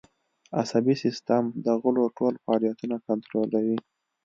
[0.59, 3.77] عصبي سیستم د غړو ټول فعالیتونه کنترولوي